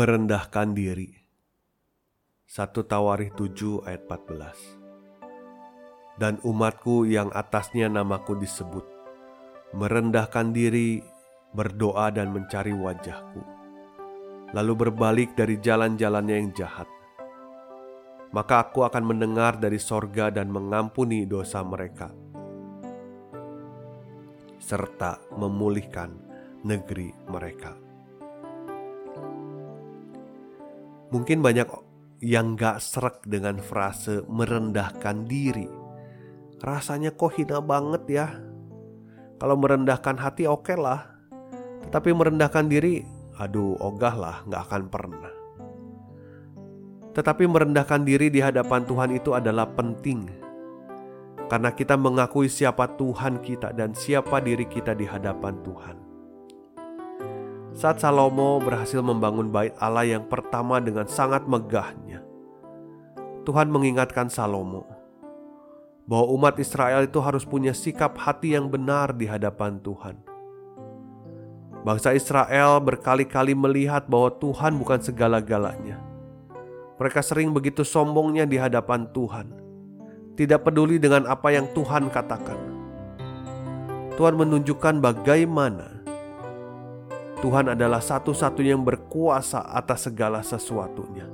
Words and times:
Merendahkan 0.00 0.72
diri. 0.72 1.12
1 2.48 2.72
Tawarikh 2.72 3.36
7 3.36 3.84
ayat 3.84 4.08
14 4.08 6.16
Dan 6.16 6.40
umatku 6.40 7.04
yang 7.04 7.28
atasnya 7.36 7.92
namaku 7.92 8.40
disebut, 8.40 8.88
merendahkan 9.76 10.56
diri, 10.56 11.04
berdoa 11.52 12.08
dan 12.16 12.32
mencari 12.32 12.72
wajahku, 12.72 13.44
lalu 14.56 14.88
berbalik 14.88 15.36
dari 15.36 15.60
jalan-jalannya 15.60 16.32
yang 16.32 16.48
jahat. 16.56 16.88
Maka 18.32 18.72
aku 18.72 18.88
akan 18.88 19.04
mendengar 19.04 19.60
dari 19.60 19.76
sorga 19.76 20.32
dan 20.32 20.48
mengampuni 20.48 21.28
dosa 21.28 21.60
mereka, 21.60 22.08
serta 24.64 25.20
memulihkan 25.36 26.08
negeri 26.64 27.12
mereka. 27.28 27.89
Mungkin 31.10 31.42
banyak 31.42 31.66
yang 32.22 32.54
gak 32.54 32.78
serak 32.78 33.26
dengan 33.26 33.58
frase 33.58 34.22
merendahkan 34.28 35.26
diri. 35.26 35.66
Rasanya 36.60 37.16
kok 37.16 37.34
hina 37.34 37.58
banget 37.58 38.02
ya. 38.06 38.26
Kalau 39.40 39.56
merendahkan 39.56 40.20
hati 40.20 40.44
oke 40.44 40.68
okay 40.68 40.76
lah. 40.78 41.08
Tetapi 41.88 42.12
merendahkan 42.12 42.68
diri, 42.68 43.02
aduh 43.40 43.74
ogah 43.80 44.14
lah 44.14 44.36
gak 44.46 44.62
akan 44.68 44.82
pernah. 44.92 45.32
Tetapi 47.10 47.44
merendahkan 47.48 48.06
diri 48.06 48.30
di 48.30 48.38
hadapan 48.38 48.86
Tuhan 48.86 49.10
itu 49.10 49.34
adalah 49.34 49.66
penting. 49.66 50.30
Karena 51.50 51.74
kita 51.74 51.98
mengakui 51.98 52.46
siapa 52.46 52.86
Tuhan 52.94 53.42
kita 53.42 53.74
dan 53.74 53.96
siapa 53.98 54.38
diri 54.38 54.70
kita 54.70 54.94
di 54.94 55.10
hadapan 55.10 55.58
Tuhan. 55.66 56.09
Saat 57.70 58.02
Salomo 58.02 58.58
berhasil 58.58 58.98
membangun 58.98 59.46
bait 59.54 59.70
Allah 59.78 60.02
yang 60.02 60.26
pertama 60.26 60.82
dengan 60.82 61.06
sangat 61.06 61.46
megahnya, 61.46 62.18
Tuhan 63.46 63.70
mengingatkan 63.70 64.26
Salomo 64.26 64.90
bahwa 66.10 66.26
umat 66.34 66.58
Israel 66.58 67.06
itu 67.06 67.22
harus 67.22 67.46
punya 67.46 67.70
sikap 67.70 68.18
hati 68.18 68.58
yang 68.58 68.66
benar 68.66 69.14
di 69.14 69.30
hadapan 69.30 69.78
Tuhan. 69.78 70.18
Bangsa 71.86 72.10
Israel 72.12 72.82
berkali-kali 72.82 73.54
melihat 73.54 74.10
bahwa 74.10 74.34
Tuhan 74.42 74.74
bukan 74.74 75.00
segala-galanya. 75.00 76.02
Mereka 76.98 77.22
sering 77.24 77.54
begitu 77.54 77.86
sombongnya 77.86 78.44
di 78.44 78.60
hadapan 78.60 79.08
Tuhan, 79.14 79.46
tidak 80.34 80.66
peduli 80.66 80.98
dengan 80.98 81.24
apa 81.24 81.54
yang 81.54 81.70
Tuhan 81.72 82.10
katakan. 82.12 82.58
Tuhan 84.18 84.36
menunjukkan 84.36 85.00
bagaimana 85.00 85.99
Tuhan 87.40 87.72
adalah 87.72 88.04
satu-satunya 88.04 88.76
yang 88.76 88.84
berkuasa 88.84 89.64
atas 89.64 90.12
segala 90.12 90.44
sesuatunya. 90.44 91.24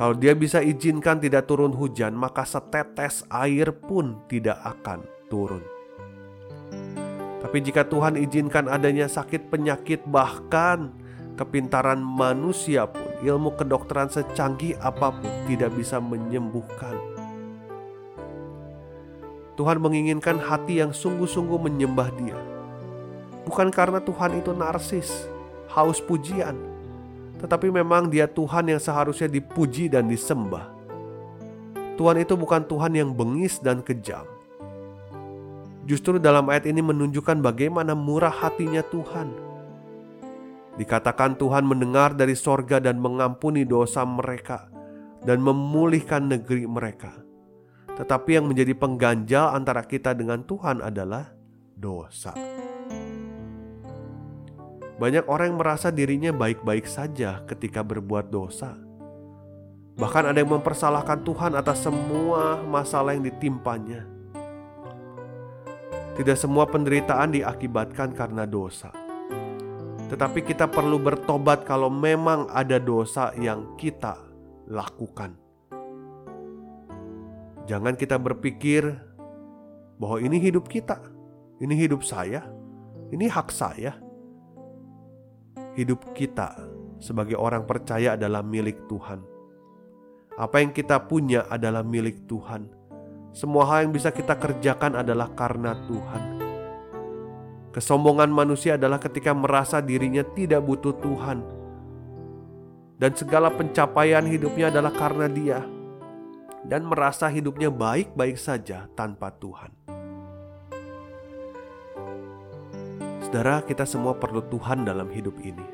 Kalau 0.00 0.16
Dia 0.16 0.32
bisa 0.32 0.64
izinkan 0.64 1.20
tidak 1.20 1.44
turun 1.44 1.76
hujan, 1.76 2.16
maka 2.16 2.48
setetes 2.48 3.28
air 3.28 3.68
pun 3.70 4.24
tidak 4.26 4.56
akan 4.64 5.04
turun. 5.28 5.60
Tapi 7.44 7.58
jika 7.60 7.84
Tuhan 7.84 8.16
izinkan 8.16 8.72
adanya 8.72 9.12
sakit 9.12 9.52
penyakit, 9.52 10.08
bahkan 10.08 10.96
kepintaran 11.36 12.00
manusia 12.00 12.88
pun, 12.88 13.04
ilmu 13.20 13.52
kedokteran 13.60 14.08
secanggih 14.08 14.80
apa 14.80 15.12
pun 15.20 15.30
tidak 15.44 15.68
bisa 15.76 16.00
menyembuhkan. 16.00 16.96
Tuhan 19.54 19.84
menginginkan 19.84 20.40
hati 20.40 20.80
yang 20.80 20.96
sungguh-sungguh 20.96 21.60
menyembah 21.60 22.08
Dia 22.16 22.53
Bukan 23.44 23.68
karena 23.68 24.00
Tuhan 24.00 24.40
itu 24.40 24.56
narsis, 24.56 25.28
haus 25.68 26.00
pujian, 26.00 26.56
tetapi 27.40 27.68
memang 27.68 28.08
Dia 28.08 28.24
Tuhan 28.24 28.72
yang 28.72 28.80
seharusnya 28.80 29.28
dipuji 29.28 29.92
dan 29.92 30.08
disembah. 30.08 30.72
Tuhan 31.94 32.18
itu 32.18 32.34
bukan 32.34 32.64
Tuhan 32.64 32.96
yang 32.96 33.12
bengis 33.12 33.60
dan 33.60 33.84
kejam. 33.84 34.26
Justru 35.84 36.16
dalam 36.16 36.48
ayat 36.48 36.64
ini 36.64 36.80
menunjukkan 36.80 37.44
bagaimana 37.44 37.92
murah 37.92 38.32
hatinya 38.32 38.80
Tuhan. 38.80 39.28
Dikatakan 40.74 41.38
Tuhan 41.38 41.62
mendengar 41.68 42.16
dari 42.16 42.34
sorga 42.34 42.80
dan 42.80 42.98
mengampuni 42.98 43.62
dosa 43.62 44.02
mereka 44.02 44.66
dan 45.22 45.38
memulihkan 45.44 46.26
negeri 46.26 46.64
mereka. 46.66 47.14
Tetapi 47.94 48.40
yang 48.40 48.50
menjadi 48.50 48.74
pengganjal 48.74 49.54
antara 49.54 49.86
kita 49.86 50.16
dengan 50.16 50.42
Tuhan 50.42 50.82
adalah 50.82 51.30
dosa. 51.78 52.34
Banyak 54.94 55.26
orang 55.26 55.50
yang 55.50 55.58
merasa 55.58 55.90
dirinya 55.90 56.30
baik-baik 56.30 56.86
saja 56.86 57.42
ketika 57.50 57.82
berbuat 57.82 58.30
dosa. 58.30 58.78
Bahkan 59.98 60.30
ada 60.30 60.38
yang 60.38 60.54
mempersalahkan 60.54 61.26
Tuhan 61.26 61.58
atas 61.58 61.82
semua 61.82 62.62
masalah 62.62 63.10
yang 63.18 63.26
ditimpanya. 63.26 64.06
Tidak 66.14 66.38
semua 66.38 66.62
penderitaan 66.70 67.34
diakibatkan 67.34 68.14
karena 68.14 68.46
dosa. 68.46 68.94
Tetapi 70.14 70.46
kita 70.46 70.70
perlu 70.70 71.02
bertobat 71.02 71.66
kalau 71.66 71.90
memang 71.90 72.46
ada 72.54 72.78
dosa 72.78 73.34
yang 73.34 73.74
kita 73.74 74.14
lakukan. 74.70 75.34
Jangan 77.66 77.98
kita 77.98 78.14
berpikir 78.14 78.94
bahwa 79.98 80.22
ini 80.22 80.38
hidup 80.38 80.70
kita, 80.70 81.02
ini 81.58 81.74
hidup 81.74 82.06
saya, 82.06 82.46
ini 83.10 83.26
hak 83.26 83.50
saya 83.50 84.03
hidup 85.74 86.14
kita 86.14 86.54
sebagai 87.02 87.34
orang 87.34 87.66
percaya 87.66 88.14
adalah 88.14 88.40
milik 88.40 88.86
Tuhan. 88.86 89.20
Apa 90.34 90.62
yang 90.62 90.74
kita 90.74 90.98
punya 91.06 91.46
adalah 91.46 91.86
milik 91.86 92.26
Tuhan. 92.26 92.66
Semua 93.34 93.66
hal 93.66 93.86
yang 93.86 93.92
bisa 93.94 94.14
kita 94.14 94.38
kerjakan 94.38 94.98
adalah 94.98 95.30
karena 95.34 95.74
Tuhan. 95.90 96.22
Kesombongan 97.74 98.30
manusia 98.30 98.78
adalah 98.78 99.02
ketika 99.02 99.34
merasa 99.34 99.82
dirinya 99.82 100.22
tidak 100.38 100.62
butuh 100.62 100.94
Tuhan, 101.02 101.42
dan 103.02 103.10
segala 103.18 103.50
pencapaian 103.50 104.22
hidupnya 104.22 104.70
adalah 104.70 104.94
karena 104.94 105.26
Dia, 105.26 105.60
dan 106.62 106.86
merasa 106.86 107.26
hidupnya 107.26 107.74
baik-baik 107.74 108.38
saja 108.38 108.86
tanpa 108.94 109.34
Tuhan. 109.34 109.93
Saudara, 113.34 113.66
kita 113.66 113.82
semua 113.82 114.14
perlu 114.14 114.46
Tuhan 114.46 114.86
dalam 114.86 115.10
hidup 115.10 115.42
ini. 115.42 115.66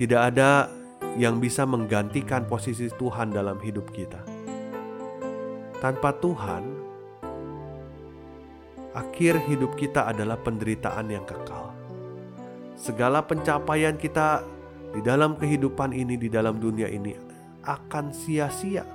Tidak 0.00 0.16
ada 0.16 0.72
yang 1.20 1.36
bisa 1.36 1.68
menggantikan 1.68 2.48
posisi 2.48 2.88
Tuhan 2.88 3.28
dalam 3.28 3.60
hidup 3.60 3.92
kita. 3.92 4.24
Tanpa 5.84 6.16
Tuhan, 6.16 6.64
akhir 8.96 9.36
hidup 9.52 9.76
kita 9.76 10.08
adalah 10.08 10.40
penderitaan 10.40 11.12
yang 11.12 11.28
kekal. 11.28 11.76
Segala 12.72 13.20
pencapaian 13.20 14.00
kita 14.00 14.48
di 14.96 15.04
dalam 15.04 15.36
kehidupan 15.36 15.92
ini, 15.92 16.16
di 16.16 16.32
dalam 16.32 16.56
dunia 16.56 16.88
ini, 16.88 17.12
akan 17.68 18.16
sia-sia. 18.16 18.88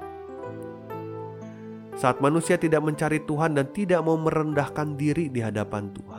Saat 1.94 2.26
manusia 2.26 2.58
tidak 2.58 2.82
mencari 2.82 3.22
Tuhan 3.22 3.54
dan 3.54 3.70
tidak 3.70 4.02
mau 4.02 4.18
merendahkan 4.18 4.98
diri 4.98 5.30
di 5.30 5.46
hadapan 5.46 5.94
Tuhan, 5.94 6.19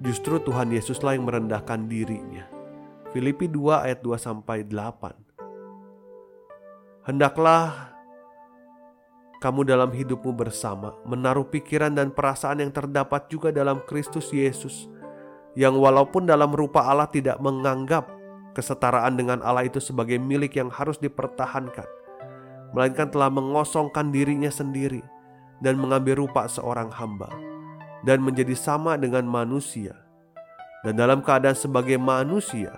Justru 0.00 0.40
Tuhan 0.40 0.72
Yesuslah 0.72 1.12
yang 1.12 1.28
merendahkan 1.28 1.84
dirinya. 1.84 2.48
Filipi 3.12 3.52
2 3.52 3.84
ayat 3.84 4.00
2 4.00 4.16
sampai 4.16 4.64
8. 4.64 7.04
Hendaklah 7.04 7.92
kamu 9.44 9.68
dalam 9.68 9.92
hidupmu 9.92 10.32
bersama 10.36 10.92
menaruh 11.08 11.48
pikiran 11.48 11.96
dan 11.96 12.12
perasaan 12.12 12.60
yang 12.60 12.68
terdapat 12.72 13.28
juga 13.32 13.48
dalam 13.52 13.80
Kristus 13.88 14.32
Yesus 14.32 14.88
yang 15.56 15.80
walaupun 15.80 16.28
dalam 16.28 16.52
rupa 16.52 16.84
Allah 16.84 17.08
tidak 17.08 17.40
menganggap 17.40 18.04
kesetaraan 18.52 19.16
dengan 19.16 19.40
Allah 19.40 19.64
itu 19.64 19.80
sebagai 19.80 20.20
milik 20.20 20.60
yang 20.60 20.68
harus 20.68 21.00
dipertahankan 21.00 21.88
melainkan 22.76 23.08
telah 23.08 23.32
mengosongkan 23.32 24.12
dirinya 24.12 24.52
sendiri 24.52 25.00
dan 25.64 25.80
mengambil 25.80 26.20
rupa 26.20 26.44
seorang 26.44 26.92
hamba 26.92 27.32
dan 28.04 28.24
menjadi 28.24 28.56
sama 28.56 28.96
dengan 28.96 29.24
manusia. 29.28 29.96
Dan 30.80 30.96
dalam 30.96 31.20
keadaan 31.20 31.56
sebagai 31.56 32.00
manusia, 32.00 32.72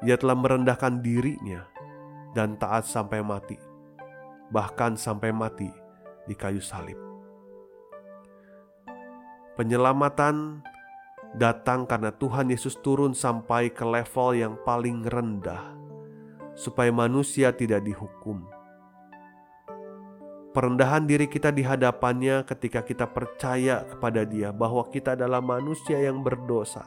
ia 0.00 0.16
telah 0.16 0.32
merendahkan 0.32 1.04
dirinya 1.04 1.68
dan 2.32 2.56
taat 2.56 2.88
sampai 2.88 3.20
mati, 3.20 3.60
bahkan 4.48 4.96
sampai 4.96 5.30
mati 5.36 5.68
di 6.24 6.32
kayu 6.32 6.64
salib. 6.64 6.96
Penyelamatan 9.52 10.64
datang 11.36 11.84
karena 11.84 12.08
Tuhan 12.16 12.48
Yesus 12.48 12.80
turun 12.80 13.12
sampai 13.12 13.68
ke 13.68 13.84
level 13.84 14.32
yang 14.32 14.54
paling 14.64 15.04
rendah, 15.04 15.76
supaya 16.56 16.88
manusia 16.88 17.52
tidak 17.52 17.84
dihukum 17.84 18.48
Perendahan 20.52 21.08
diri 21.08 21.32
kita 21.32 21.48
di 21.48 21.64
hadapannya 21.64 22.44
ketika 22.44 22.84
kita 22.84 23.08
percaya 23.08 23.88
kepada 23.88 24.20
Dia 24.28 24.52
bahwa 24.52 24.84
kita 24.84 25.16
adalah 25.16 25.40
manusia 25.40 25.96
yang 25.96 26.20
berdosa. 26.20 26.84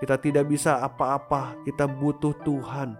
Kita 0.00 0.16
tidak 0.16 0.48
bisa 0.48 0.80
apa-apa, 0.80 1.60
kita 1.68 1.84
butuh 1.84 2.32
Tuhan, 2.40 2.96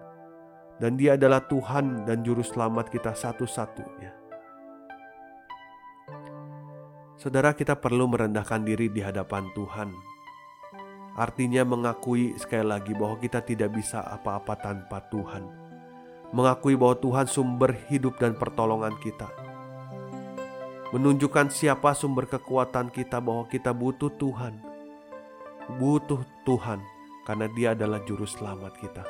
dan 0.76 1.00
Dia 1.00 1.16
adalah 1.16 1.40
Tuhan 1.48 2.04
dan 2.04 2.20
Juru 2.20 2.44
Selamat 2.44 2.92
kita 2.92 3.16
satu-satunya. 3.16 4.12
Saudara, 7.16 7.56
kita 7.56 7.72
perlu 7.72 8.04
merendahkan 8.04 8.60
diri 8.60 8.92
di 8.92 9.00
hadapan 9.00 9.48
Tuhan. 9.56 9.88
Artinya, 11.16 11.64
mengakui 11.64 12.36
sekali 12.36 12.68
lagi 12.68 12.92
bahwa 12.92 13.16
kita 13.16 13.40
tidak 13.40 13.72
bisa 13.72 14.04
apa-apa 14.04 14.52
tanpa 14.60 15.00
Tuhan, 15.08 15.48
mengakui 16.36 16.76
bahwa 16.76 17.00
Tuhan 17.00 17.24
sumber 17.24 17.72
hidup 17.88 18.20
dan 18.20 18.36
pertolongan 18.36 19.00
kita 19.00 19.53
menunjukkan 20.94 21.50
siapa 21.50 21.91
sumber 21.91 22.31
kekuatan 22.31 22.87
kita 22.87 23.19
bahwa 23.19 23.50
kita 23.50 23.75
butuh 23.75 24.14
Tuhan. 24.14 24.62
Butuh 25.75 26.23
Tuhan 26.46 26.79
karena 27.26 27.50
Dia 27.50 27.75
adalah 27.75 27.99
juru 28.06 28.23
selamat 28.23 28.79
kita. 28.79 29.02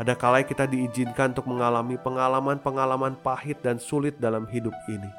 Ada 0.00 0.16
kala 0.16 0.40
kita 0.40 0.64
diizinkan 0.64 1.36
untuk 1.36 1.52
mengalami 1.52 2.00
pengalaman-pengalaman 2.00 3.20
pahit 3.20 3.60
dan 3.60 3.76
sulit 3.76 4.16
dalam 4.16 4.48
hidup 4.48 4.72
ini. 4.88 5.12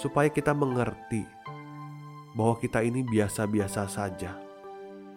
Supaya 0.00 0.32
kita 0.32 0.56
mengerti 0.56 1.20
bahwa 2.32 2.56
kita 2.56 2.80
ini 2.80 3.04
biasa-biasa 3.04 3.92
saja. 3.92 4.40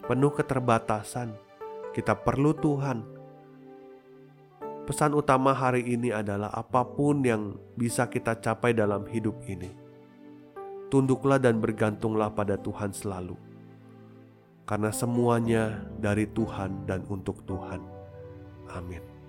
Penuh 0.04 0.36
keterbatasan. 0.36 1.32
Kita 1.96 2.12
perlu 2.12 2.52
Tuhan 2.58 3.13
Pesan 4.84 5.16
utama 5.16 5.56
hari 5.56 5.80
ini 5.80 6.12
adalah 6.12 6.52
apa 6.52 6.84
pun 6.84 7.24
yang 7.24 7.56
bisa 7.72 8.04
kita 8.04 8.36
capai 8.36 8.76
dalam 8.76 9.08
hidup 9.08 9.32
ini. 9.48 9.72
Tunduklah 10.92 11.40
dan 11.40 11.56
bergantunglah 11.56 12.28
pada 12.28 12.60
Tuhan 12.60 12.92
selalu. 12.92 13.32
Karena 14.68 14.92
semuanya 14.92 15.88
dari 15.96 16.28
Tuhan 16.28 16.84
dan 16.84 17.00
untuk 17.08 17.48
Tuhan. 17.48 17.80
Amin. 18.76 19.23